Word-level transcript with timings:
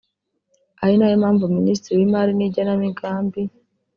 ari 0.83 0.93
nayo 0.97 1.15
mpamvu 1.23 1.43
Minisitiri 1.57 1.95
w’Imari 1.99 2.31
n’igenamigambi 2.35 3.41